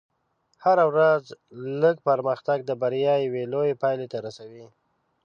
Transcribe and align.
هره 0.63 0.85
ورځ 0.91 1.23
لږ 1.81 1.95
پرمختګ 2.09 2.57
د 2.65 2.71
بریا 2.81 3.15
یوې 3.25 3.43
لوېې 3.51 3.79
پایلې 3.83 4.07
ته 4.11 4.17
رسوي. 4.25 4.65